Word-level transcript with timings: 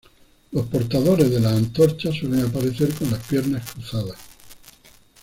Los 0.51 0.65
portadores 0.65 1.29
de 1.29 1.39
las 1.39 1.53
antorchas 1.53 2.15
suelen 2.15 2.43
aparecer 2.45 2.91
con 2.95 3.11
las 3.11 3.23
piernas 3.23 3.71
cruzadas. 3.71 4.17